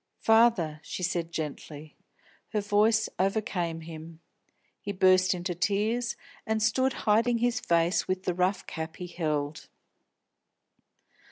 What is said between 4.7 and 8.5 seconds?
he burst into tears and stood hiding his face with the